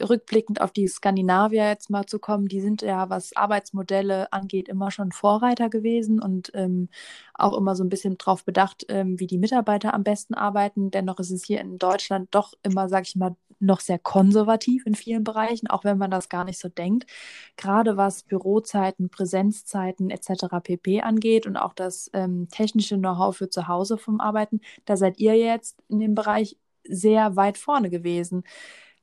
[0.00, 4.90] rückblickend auf die Skandinavier jetzt mal zu kommen, die sind ja, was Arbeitsmodelle angeht, immer
[4.90, 6.88] schon Vorreiter gewesen und ähm,
[7.34, 10.90] auch immer so ein bisschen darauf bedacht, ähm, wie die Mitarbeiter am besten arbeiten.
[10.90, 14.94] Dennoch ist es hier in Deutschland doch immer, sag ich mal, noch sehr konservativ in
[14.94, 17.06] vielen Bereichen, auch wenn man das gar nicht so denkt.
[17.56, 20.46] Gerade was Bürozeiten, Präsenzzeiten etc.
[20.62, 21.02] pp.
[21.02, 25.36] angeht und auch das ähm, technische Know-how für zu Hause vom Arbeiten, da seid ihr
[25.36, 28.44] jetzt in dem Bereich sehr weit vorne gewesen.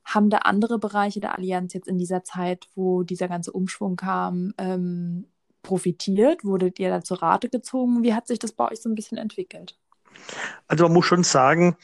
[0.08, 4.54] Haben da andere Bereiche der Allianz jetzt in dieser Zeit, wo dieser ganze Umschwung kam,
[4.58, 5.28] ähm,
[5.64, 6.46] profitiert?
[6.46, 8.04] Wurdet ihr da zur Rate gezogen?
[8.04, 9.78] Wie hat sich das bei euch so ein bisschen entwickelt?
[10.68, 11.76] Also man muss schon sagen,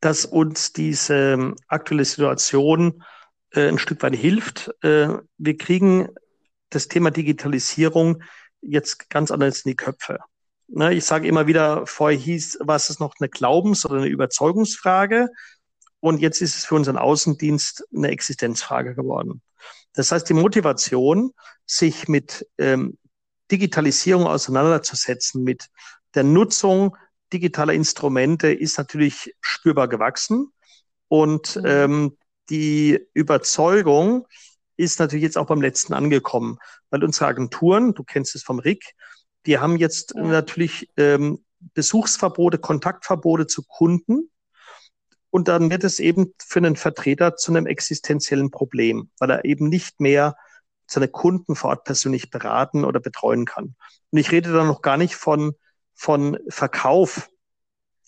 [0.00, 3.02] dass uns diese aktuelle Situation
[3.50, 4.70] äh, ein Stück weit hilft.
[4.82, 5.08] Äh,
[5.38, 6.08] wir kriegen
[6.70, 8.22] das Thema Digitalisierung
[8.60, 10.18] jetzt ganz anders in die Köpfe.
[10.68, 15.28] Ne, ich sage immer wieder, vorher hieß, was ist noch eine Glaubens- oder eine Überzeugungsfrage?
[16.04, 19.40] Und jetzt ist es für unseren Außendienst eine Existenzfrage geworden.
[19.94, 21.32] Das heißt, die Motivation,
[21.64, 22.98] sich mit ähm,
[23.50, 25.70] Digitalisierung auseinanderzusetzen, mit
[26.14, 26.94] der Nutzung
[27.32, 30.52] digitaler Instrumente, ist natürlich spürbar gewachsen.
[31.08, 31.62] Und mhm.
[31.64, 32.18] ähm,
[32.50, 34.26] die Überzeugung
[34.76, 36.58] ist natürlich jetzt auch beim letzten angekommen,
[36.90, 38.92] weil unsere Agenturen, du kennst es vom RIC,
[39.46, 40.22] die haben jetzt ja.
[40.22, 44.28] natürlich ähm, Besuchsverbote, Kontaktverbote zu Kunden
[45.34, 49.68] und dann wird es eben für einen Vertreter zu einem existenziellen Problem, weil er eben
[49.68, 50.36] nicht mehr
[50.86, 53.74] seine Kunden vor Ort persönlich beraten oder betreuen kann.
[54.12, 55.54] Und ich rede da noch gar nicht von,
[55.92, 57.30] von Verkauf.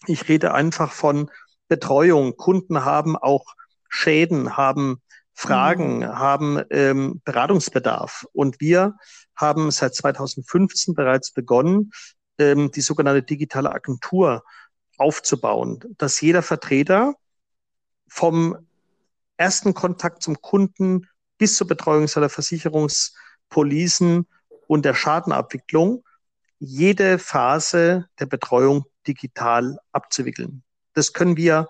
[0.07, 1.29] Ich rede einfach von
[1.67, 2.37] Betreuung.
[2.37, 3.57] Kunden haben auch
[3.89, 5.03] Schäden, haben
[5.35, 6.05] Fragen, mhm.
[6.17, 8.25] haben ähm, Beratungsbedarf.
[8.35, 8.95] Und wir
[9.35, 11.91] haben seit 2015 bereits begonnen,
[12.39, 14.45] ähm, die sogenannte digitale Agentur
[14.99, 17.15] aufzubauen, dass jeder Vertreter
[18.09, 18.57] vom
[19.37, 24.27] ersten Kontakt zum Kunden bis zur Betreuung seiner Versicherungspolicen
[24.67, 26.05] und der Schadenabwicklung
[26.59, 30.63] jede Phase der Betreuung digital abzuwickeln.
[30.95, 31.69] Das können wir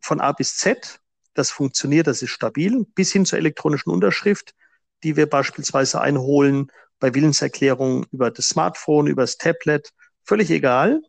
[0.00, 1.00] von A bis Z.
[1.34, 4.54] Das funktioniert, das ist stabil, bis hin zur elektronischen Unterschrift,
[5.02, 9.90] die wir beispielsweise einholen bei Willenserklärungen über das Smartphone, über das Tablet,
[10.22, 11.00] völlig egal.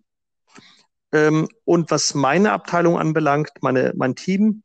[1.12, 4.64] Ähm, und was meine Abteilung anbelangt, meine, mein Team,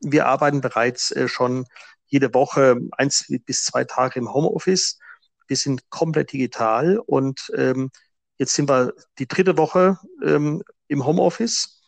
[0.00, 1.66] wir arbeiten bereits äh, schon
[2.06, 4.98] jede Woche eins bis zwei Tage im Homeoffice.
[5.46, 7.90] Wir sind komplett digital und ähm,
[8.38, 11.80] jetzt sind wir die dritte Woche ähm, im Homeoffice.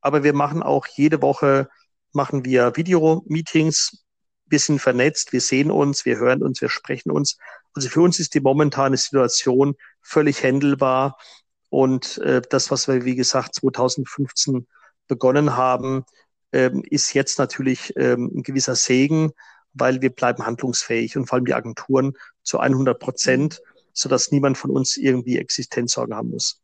[0.00, 1.68] Aber wir machen auch jede Woche
[2.12, 4.04] machen wir Video-Meetings.
[4.46, 7.38] Wir sind vernetzt, wir sehen uns, wir hören uns, wir sprechen uns.
[7.72, 11.18] Also für uns ist die momentane Situation völlig händelbar.
[11.74, 14.68] Und äh, das, was wir, wie gesagt, 2015
[15.08, 16.04] begonnen haben,
[16.52, 19.32] ähm, ist jetzt natürlich ähm, ein gewisser Segen,
[19.72, 22.12] weil wir bleiben handlungsfähig und vor allem die Agenturen
[22.44, 23.80] zu 100 Prozent, mhm.
[23.92, 26.62] sodass niemand von uns irgendwie Existenzsorgen haben muss.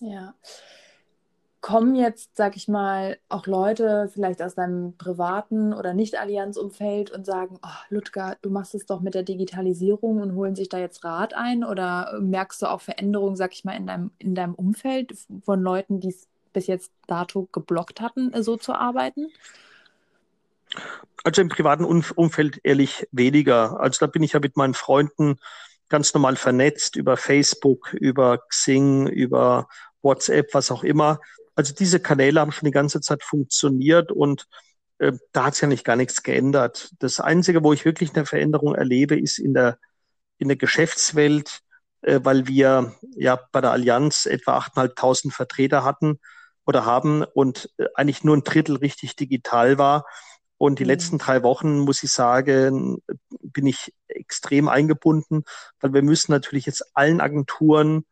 [0.00, 0.34] Ja.
[1.62, 7.58] Kommen jetzt, sag ich mal, auch Leute vielleicht aus deinem privaten oder Nicht-Allianz-Umfeld und sagen,
[7.62, 11.34] oh, Ludger, du machst es doch mit der Digitalisierung und holen sich da jetzt Rat
[11.34, 11.62] ein?
[11.62, 16.00] Oder merkst du auch Veränderungen, sag ich mal, in deinem, in deinem Umfeld von Leuten,
[16.00, 19.28] die es bis jetzt dato geblockt hatten, so zu arbeiten?
[21.22, 23.78] Also im privaten Umfeld ehrlich weniger.
[23.78, 25.38] Also da bin ich ja mit meinen Freunden
[25.88, 29.68] ganz normal vernetzt über Facebook, über Xing, über
[30.02, 31.20] WhatsApp, was auch immer.
[31.54, 34.46] Also diese Kanäle haben schon die ganze Zeit funktioniert und
[34.98, 36.92] äh, da hat sich ja nicht gar nichts geändert.
[36.98, 39.78] Das Einzige, wo ich wirklich eine Veränderung erlebe, ist in der,
[40.38, 41.60] in der Geschäftswelt,
[42.02, 46.20] äh, weil wir ja bei der Allianz etwa 8.500 Vertreter hatten
[46.64, 50.06] oder haben und äh, eigentlich nur ein Drittel richtig digital war.
[50.56, 50.90] Und die mhm.
[50.90, 52.98] letzten drei Wochen, muss ich sagen,
[53.40, 55.42] bin ich extrem eingebunden,
[55.80, 58.04] weil wir müssen natürlich jetzt allen Agenturen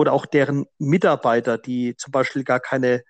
[0.00, 3.04] oder auch deren Mitarbeiter, die zum Beispiel gar keine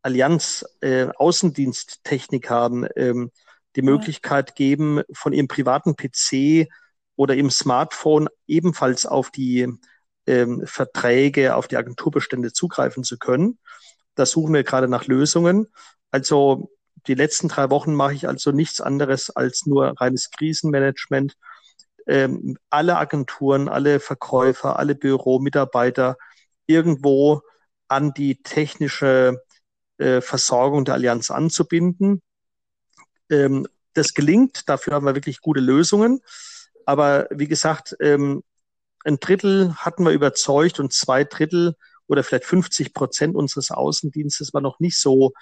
[0.00, 3.30] Allianz äh, Außendiensttechnik haben, ähm,
[3.76, 3.82] die.
[3.82, 6.66] Möglichkeit geben, von ihrem privaten PC
[7.14, 9.68] oder im Smartphone ebenfalls auf die
[10.26, 13.58] ähm, Verträge, auf die Agenturbestände zugreifen zu können.
[14.14, 15.68] Da suchen wir gerade nach Lösungen.
[16.10, 16.70] Also
[17.06, 21.36] die letzten drei Wochen mache ich also nichts anderes als nur reines Krisenmanagement.
[22.08, 26.16] Ähm, alle Agenturen, alle Verkäufer, alle Büromitarbeiter
[26.66, 27.42] irgendwo
[27.86, 29.40] an die technische
[29.98, 32.22] äh, Versorgung der Allianz anzubinden.
[33.30, 36.20] Ähm, das gelingt, dafür haben wir wirklich gute Lösungen.
[36.86, 38.42] Aber wie gesagt, ähm,
[39.04, 41.74] ein Drittel hatten wir überzeugt und zwei Drittel
[42.06, 45.32] oder vielleicht 50 Prozent unseres Außendienstes war noch nicht so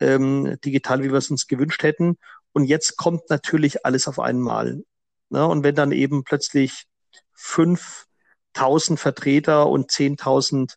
[0.00, 2.16] ähm, digital, wie wir es uns gewünscht hätten.
[2.52, 4.82] Und jetzt kommt natürlich alles auf einmal.
[5.34, 5.46] Ne?
[5.46, 6.84] Und wenn dann eben plötzlich
[7.32, 10.74] 5000 Vertreter und 10.000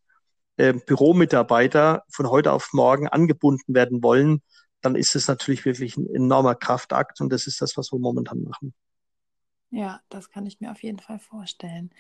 [0.57, 4.41] äh, Büromitarbeiter von heute auf morgen angebunden werden wollen,
[4.81, 8.41] dann ist es natürlich wirklich ein enormer Kraftakt und das ist das, was wir momentan
[8.43, 8.73] machen.
[9.69, 11.91] Ja, das kann ich mir auf jeden Fall vorstellen.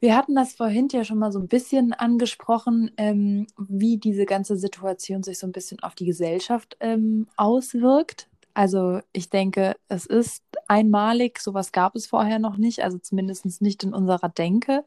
[0.00, 4.56] Wir hatten das vorhin ja schon mal so ein bisschen angesprochen, ähm, wie diese ganze
[4.56, 8.28] Situation sich so ein bisschen auf die Gesellschaft ähm, auswirkt.
[8.52, 13.82] Also ich denke, es ist einmalig, sowas gab es vorher noch nicht, also zumindest nicht
[13.84, 14.84] in unserer Denke.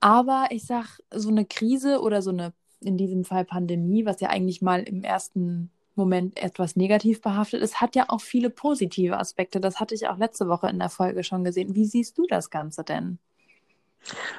[0.00, 4.30] Aber ich sag, so eine Krise oder so eine, in diesem Fall Pandemie, was ja
[4.30, 9.60] eigentlich mal im ersten Moment etwas negativ behaftet ist, hat ja auch viele positive Aspekte.
[9.60, 11.74] Das hatte ich auch letzte Woche in der Folge schon gesehen.
[11.74, 13.18] Wie siehst du das Ganze denn?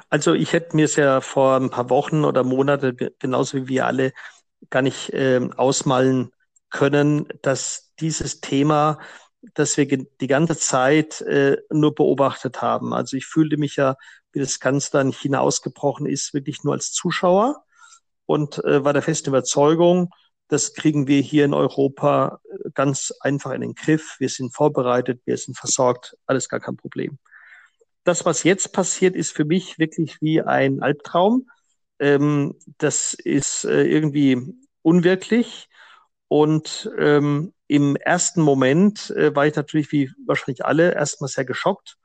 [0.09, 3.85] Also ich hätte mir es ja vor ein paar Wochen oder Monate, genauso wie wir
[3.85, 4.11] alle,
[4.69, 6.31] gar nicht äh, ausmalen
[6.69, 8.99] können, dass dieses Thema,
[9.53, 12.93] das wir die ganze Zeit äh, nur beobachtet haben.
[12.93, 13.95] Also ich fühlte mich ja,
[14.33, 17.63] wie das Ganze da in China ausgebrochen ist, wirklich nur als Zuschauer
[18.25, 20.09] und äh, war der festen Überzeugung,
[20.47, 24.17] das kriegen wir hier in Europa äh, ganz einfach in den Griff.
[24.19, 27.17] Wir sind vorbereitet, wir sind versorgt, alles gar kein Problem
[28.03, 31.49] das, was jetzt passiert, ist für mich wirklich wie ein Albtraum.
[31.99, 34.37] Ähm, das ist äh, irgendwie
[34.81, 35.69] unwirklich.
[36.31, 41.97] Und ähm, im ersten Moment äh, war ich natürlich, wie wahrscheinlich alle, erstmal sehr geschockt.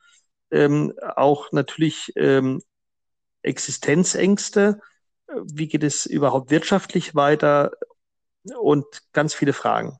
[0.51, 2.61] Ähm, auch natürlich ähm,
[3.43, 4.81] Existenzängste.
[5.45, 7.71] Wie geht es überhaupt wirtschaftlich weiter?
[8.59, 9.97] Und ganz viele Fragen.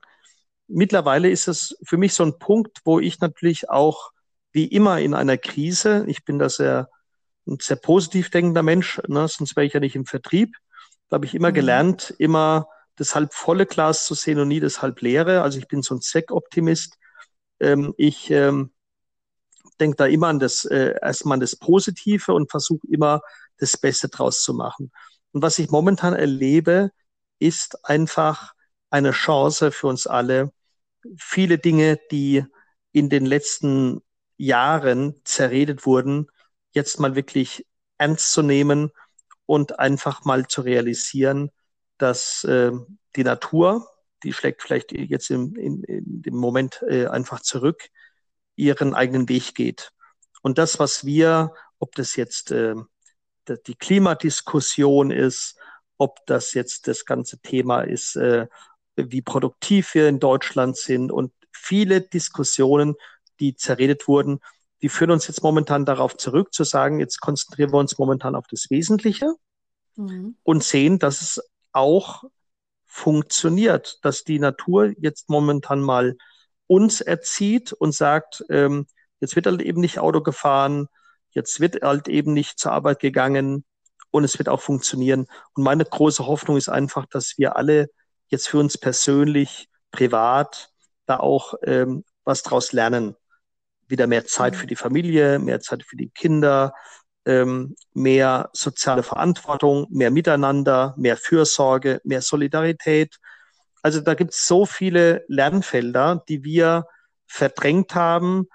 [0.67, 4.11] Mittlerweile ist es für mich so ein Punkt, wo ich natürlich auch
[4.51, 6.89] wie immer in einer Krise, ich bin da sehr,
[7.47, 10.53] ein sehr positiv denkender Mensch, ne, sonst wäre ich ja nicht im Vertrieb.
[11.07, 11.55] Da habe ich immer mhm.
[11.55, 15.41] gelernt, immer das halb volle Glas zu sehen und nie das halb leere.
[15.41, 16.97] Also ich bin so ein Zweckoptimist.
[17.59, 18.73] Ähm, ich ähm,
[19.79, 23.21] denke da immer an das, äh, erstmal an das Positive und versuche immer
[23.57, 24.91] das Beste draus zu machen.
[25.31, 26.91] Und was ich momentan erlebe,
[27.39, 28.53] ist einfach
[28.89, 30.51] eine Chance für uns alle,
[31.17, 32.43] viele Dinge, die
[32.91, 34.01] in den letzten
[34.37, 36.27] Jahren zerredet wurden,
[36.71, 37.65] jetzt mal wirklich
[37.97, 38.91] ernst zu nehmen
[39.45, 41.51] und einfach mal zu realisieren,
[41.97, 42.71] dass äh,
[43.15, 43.87] die Natur,
[44.23, 47.89] die schlägt vielleicht jetzt im, in, in dem Moment äh, einfach zurück,
[48.55, 49.91] ihren eigenen Weg geht.
[50.41, 52.75] Und das, was wir, ob das jetzt äh,
[53.47, 55.57] die Klimadiskussion ist,
[55.97, 58.47] ob das jetzt das ganze Thema ist, äh,
[58.95, 62.95] wie produktiv wir in Deutschland sind und viele Diskussionen,
[63.39, 64.39] die zerredet wurden,
[64.81, 68.45] die führen uns jetzt momentan darauf zurück, zu sagen, jetzt konzentrieren wir uns momentan auf
[68.47, 69.33] das Wesentliche
[69.95, 70.37] mhm.
[70.43, 72.23] und sehen, dass es auch
[72.85, 76.17] funktioniert, dass die Natur jetzt momentan mal
[76.67, 78.87] uns erzieht und sagt, ähm,
[79.19, 80.87] jetzt wird halt eben nicht Auto gefahren,
[81.31, 83.65] jetzt wird halt eben nicht zur Arbeit gegangen
[84.11, 85.27] und es wird auch funktionieren.
[85.53, 87.89] Und meine große Hoffnung ist einfach, dass wir alle
[88.29, 90.69] jetzt für uns persönlich, privat,
[91.05, 93.15] da auch ähm, was draus lernen.
[93.87, 94.57] Wieder mehr Zeit mhm.
[94.57, 96.73] für die Familie, mehr Zeit für die Kinder,
[97.27, 103.17] ähm, mehr soziale Verantwortung, mehr Miteinander, mehr Fürsorge, mehr Solidarität.
[103.83, 106.85] Also da gibt es so viele Lernfelder, die wir
[107.27, 108.47] verdrängt haben,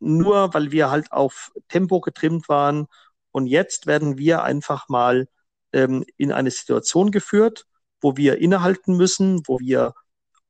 [0.00, 2.88] nur weil wir halt auf Tempo getrimmt waren.
[3.30, 5.28] Und jetzt werden wir einfach mal
[5.72, 7.64] ähm, in eine Situation geführt,
[8.00, 9.94] wo wir innehalten müssen, wo wir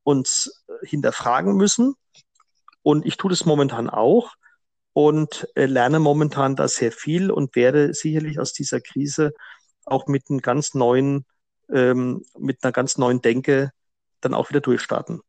[0.03, 1.95] uns hinterfragen müssen.
[2.83, 4.35] Und ich tue das momentan auch
[4.97, 9.35] und äh, lerne momentan da sehr viel und werde sicherlich aus dieser Krise
[9.85, 11.27] auch mit einem ganz neuen,
[11.71, 13.73] ähm, mit einer ganz neuen Denke
[14.23, 15.21] dann auch wieder durchstarten.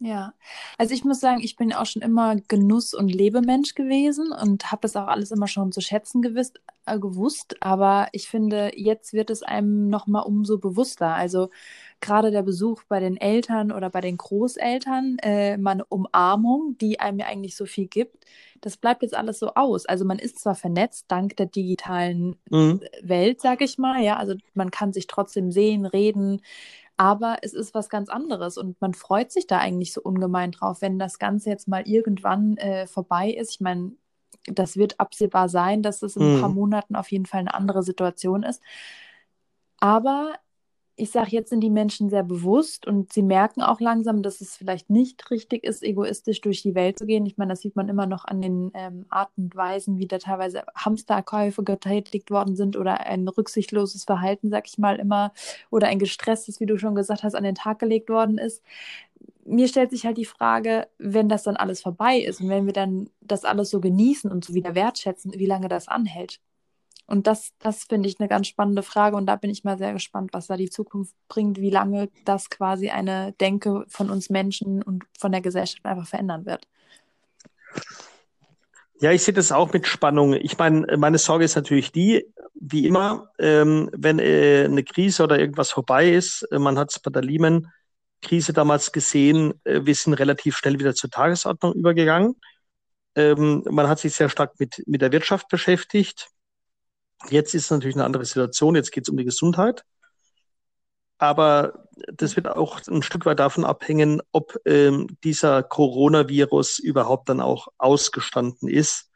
[0.00, 0.34] Ja,
[0.76, 4.82] also ich muss sagen, ich bin auch schon immer Genuss- und Lebemensch gewesen und habe
[4.82, 6.52] das auch alles immer schon zu schätzen gewiss,
[6.84, 7.56] äh, gewusst.
[7.62, 11.14] Aber ich finde, jetzt wird es einem nochmal umso bewusster.
[11.14, 11.48] Also
[12.00, 17.00] gerade der Besuch bei den Eltern oder bei den Großeltern, äh, mal eine Umarmung, die
[17.00, 18.26] einem ja eigentlich so viel gibt,
[18.64, 19.84] das bleibt jetzt alles so aus.
[19.84, 22.80] Also man ist zwar vernetzt dank der digitalen mhm.
[23.02, 26.40] Welt, sag ich mal, ja, also man kann sich trotzdem sehen, reden,
[26.96, 30.80] aber es ist was ganz anderes und man freut sich da eigentlich so ungemein drauf,
[30.80, 33.50] wenn das Ganze jetzt mal irgendwann äh, vorbei ist.
[33.50, 33.92] Ich meine,
[34.46, 36.54] das wird absehbar sein, dass es in ein paar mhm.
[36.54, 38.62] Monaten auf jeden Fall eine andere Situation ist.
[39.78, 40.34] Aber
[40.96, 44.56] ich sage, jetzt sind die Menschen sehr bewusst und sie merken auch langsam, dass es
[44.56, 47.26] vielleicht nicht richtig ist, egoistisch durch die Welt zu gehen.
[47.26, 50.18] Ich meine, das sieht man immer noch an den ähm, Arten und Weisen, wie da
[50.18, 55.32] teilweise Hamsterkäufe getätigt worden sind oder ein rücksichtsloses Verhalten, sag ich mal, immer
[55.70, 58.62] oder ein gestresstes, wie du schon gesagt hast, an den Tag gelegt worden ist.
[59.44, 62.72] Mir stellt sich halt die Frage, wenn das dann alles vorbei ist und wenn wir
[62.72, 66.40] dann das alles so genießen und so wieder wertschätzen, wie lange das anhält.
[67.06, 69.92] Und das, das finde ich eine ganz spannende Frage und da bin ich mal sehr
[69.92, 74.82] gespannt, was da die Zukunft bringt, wie lange das quasi eine Denke von uns Menschen
[74.82, 76.66] und von der Gesellschaft einfach verändern wird.
[79.00, 80.34] Ja, ich sehe das auch mit Spannung.
[80.34, 85.38] Ich meine, meine Sorge ist natürlich die, wie immer, ähm, wenn äh, eine Krise oder
[85.38, 90.14] irgendwas vorbei ist, äh, man hat es bei der Lehman-Krise damals gesehen, äh, wir sind
[90.14, 92.36] relativ schnell wieder zur Tagesordnung übergegangen.
[93.16, 96.28] Ähm, man hat sich sehr stark mit, mit der Wirtschaft beschäftigt.
[97.30, 99.84] Jetzt ist natürlich eine andere Situation, jetzt geht es um die Gesundheit.
[101.18, 107.40] Aber das wird auch ein Stück weit davon abhängen, ob ähm, dieser Coronavirus überhaupt dann
[107.40, 109.10] auch ausgestanden ist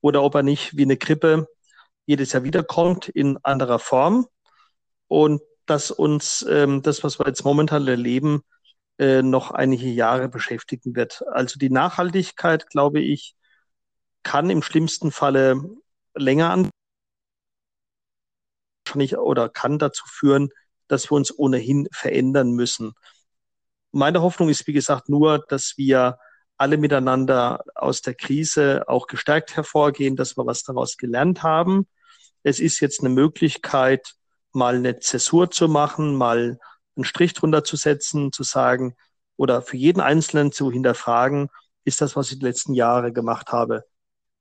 [0.00, 1.46] oder ob er nicht wie eine Grippe
[2.06, 4.26] jedes Jahr wiederkommt in anderer Form
[5.06, 8.42] und dass uns ähm, das, was wir jetzt momentan erleben,
[8.98, 11.22] äh, noch einige Jahre beschäftigen wird.
[11.28, 13.36] Also die Nachhaltigkeit, glaube ich,
[14.22, 15.62] kann im schlimmsten Falle
[16.14, 16.70] länger an
[18.88, 20.50] wahrscheinlich oder kann dazu führen,
[20.88, 22.94] dass wir uns ohnehin verändern müssen.
[23.92, 26.18] Meine Hoffnung ist, wie gesagt, nur, dass wir
[26.56, 31.86] alle miteinander aus der Krise auch gestärkt hervorgehen, dass wir was daraus gelernt haben.
[32.42, 34.14] Es ist jetzt eine Möglichkeit,
[34.52, 36.58] mal eine Zäsur zu machen, mal
[36.96, 38.96] einen Strich drunter zu setzen, zu sagen
[39.36, 41.48] oder für jeden Einzelnen zu hinterfragen,
[41.84, 43.84] ist das, was ich die letzten Jahre gemacht habe,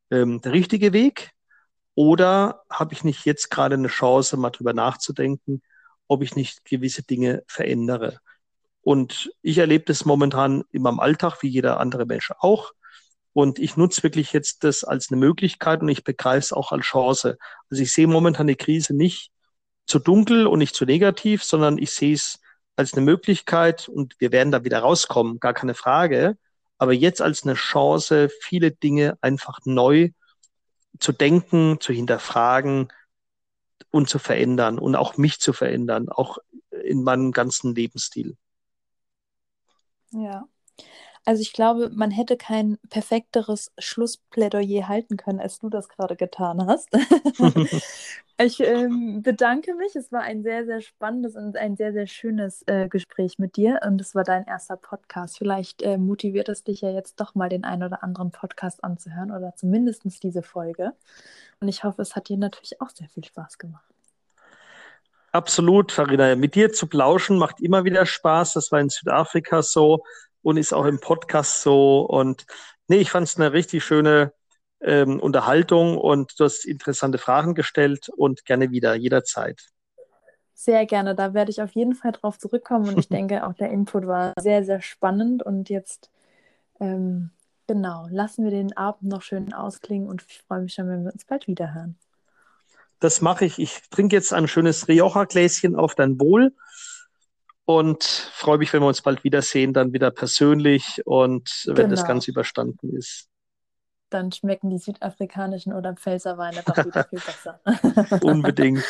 [0.10, 1.32] ähm, der richtige Weg?
[1.98, 5.64] Oder habe ich nicht jetzt gerade eine Chance, mal drüber nachzudenken,
[6.08, 8.20] ob ich nicht gewisse Dinge verändere?
[8.82, 12.72] Und ich erlebe das momentan in meinem Alltag, wie jeder andere Mensch auch.
[13.34, 16.86] Und ich nutze wirklich jetzt das als eine Möglichkeit und ich begreife es auch als
[16.86, 17.40] Chance.
[17.72, 19.32] Also ich sehe momentan die Krise nicht
[19.88, 22.40] zu dunkel und nicht zu negativ, sondern ich sehe es
[22.76, 26.38] als eine Möglichkeit und wir werden da wieder rauskommen, gar keine Frage.
[26.78, 30.12] Aber jetzt als eine Chance, viele Dinge einfach neu
[31.00, 32.88] zu denken, zu hinterfragen
[33.92, 36.38] und zu verändern und auch mich zu verändern, auch
[36.84, 38.38] in meinem ganzen Lebensstil.
[40.12, 40.48] Ja.
[41.28, 46.66] Also ich glaube, man hätte kein perfekteres Schlussplädoyer halten können, als du das gerade getan
[46.66, 46.88] hast.
[48.38, 49.94] ich ähm, bedanke mich.
[49.98, 53.82] Es war ein sehr, sehr spannendes und ein sehr, sehr schönes äh, Gespräch mit dir.
[53.86, 55.38] Und es war dein erster Podcast.
[55.38, 59.32] Vielleicht äh, motiviert es dich ja jetzt doch mal den einen oder anderen Podcast anzuhören
[59.32, 60.94] oder zumindest diese Folge.
[61.60, 63.84] Und ich hoffe, es hat dir natürlich auch sehr viel Spaß gemacht.
[65.34, 66.38] Absolut, Farina.
[66.38, 68.54] Mit dir zu plauschen macht immer wieder Spaß.
[68.54, 70.06] Das war in Südafrika so
[70.42, 72.02] und ist auch im Podcast so.
[72.02, 72.46] Und
[72.88, 74.34] nee, ich fand es eine richtig schöne
[74.82, 79.62] ähm, Unterhaltung und du hast interessante Fragen gestellt und gerne wieder, jederzeit.
[80.54, 81.16] Sehr gerne.
[81.16, 84.34] Da werde ich auf jeden Fall drauf zurückkommen und ich denke, auch der Input war
[84.40, 86.10] sehr, sehr spannend und jetzt
[86.80, 87.32] ähm,
[87.68, 91.14] genau, lassen wir den Abend noch schön ausklingen und ich freue mich schon, wenn wir
[91.14, 91.98] uns bald wieder hören.
[93.00, 93.60] Das mache ich.
[93.60, 96.56] Ich trinke jetzt ein schönes Rioja-Gläschen auf dein Wohl
[97.68, 101.90] und freue mich, wenn wir uns bald wiedersehen, dann wieder persönlich und wenn genau.
[101.90, 103.28] das Ganze überstanden ist.
[104.10, 107.60] Dann schmecken die südafrikanischen oder Pfälzerweine doch wieder viel besser.
[108.24, 108.86] Unbedingt.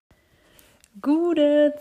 [1.02, 1.74] Gutes.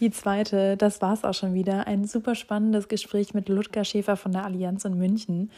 [0.00, 1.88] Die zweite, das war es auch schon wieder.
[1.88, 5.50] Ein super spannendes Gespräch mit Ludger Schäfer von der Allianz in München.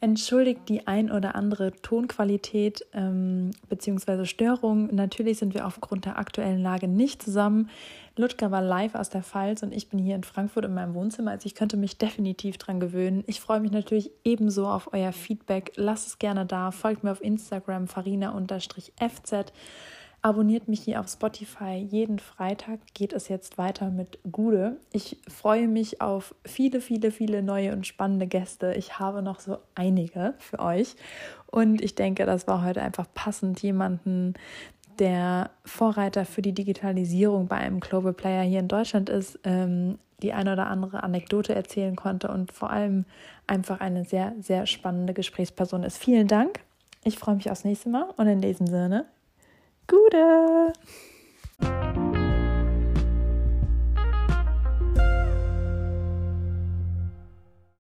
[0.00, 4.24] Entschuldigt die ein oder andere Tonqualität ähm, bzw.
[4.24, 4.94] Störung.
[4.94, 7.68] Natürlich sind wir aufgrund der aktuellen Lage nicht zusammen.
[8.16, 11.32] Ludger war live aus der Pfalz und ich bin hier in Frankfurt in meinem Wohnzimmer.
[11.32, 13.24] Also ich könnte mich definitiv dran gewöhnen.
[13.26, 15.72] Ich freue mich natürlich ebenso auf euer Feedback.
[15.76, 16.70] Lasst es gerne da.
[16.70, 19.52] Folgt mir auf Instagram farina-fz.
[20.24, 21.84] Abonniert mich hier auf Spotify.
[21.90, 24.76] Jeden Freitag geht es jetzt weiter mit Gude.
[24.92, 28.72] Ich freue mich auf viele, viele, viele neue und spannende Gäste.
[28.74, 30.94] Ich habe noch so einige für euch.
[31.48, 34.34] Und ich denke, das war heute einfach passend, jemanden,
[35.00, 40.32] der Vorreiter für die Digitalisierung bei einem Global Player hier in Deutschland ist, ähm, die
[40.32, 43.06] eine oder andere Anekdote erzählen konnte und vor allem
[43.48, 45.98] einfach eine sehr, sehr spannende Gesprächsperson ist.
[45.98, 46.60] Vielen Dank.
[47.02, 49.06] Ich freue mich aufs nächste Mal und in diesem Sinne,
[49.92, 50.72] escura.